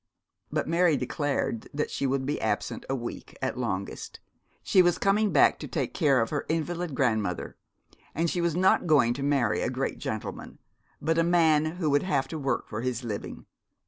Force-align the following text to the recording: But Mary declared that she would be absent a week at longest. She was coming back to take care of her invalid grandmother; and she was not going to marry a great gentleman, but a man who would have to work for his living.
But 0.51 0.67
Mary 0.67 0.97
declared 0.97 1.69
that 1.75 1.91
she 1.91 2.07
would 2.07 2.25
be 2.25 2.41
absent 2.41 2.87
a 2.89 2.95
week 2.95 3.37
at 3.39 3.55
longest. 3.55 4.19
She 4.63 4.81
was 4.81 4.97
coming 4.97 5.31
back 5.31 5.59
to 5.59 5.67
take 5.67 5.93
care 5.93 6.21
of 6.21 6.31
her 6.31 6.43
invalid 6.49 6.95
grandmother; 6.95 7.55
and 8.15 8.27
she 8.27 8.41
was 8.41 8.55
not 8.55 8.87
going 8.87 9.13
to 9.13 9.21
marry 9.21 9.61
a 9.61 9.69
great 9.69 9.99
gentleman, 9.99 10.57
but 10.99 11.19
a 11.19 11.23
man 11.23 11.65
who 11.77 11.87
would 11.91 12.01
have 12.01 12.27
to 12.29 12.39
work 12.39 12.67
for 12.67 12.81
his 12.81 13.03
living. 13.03 13.45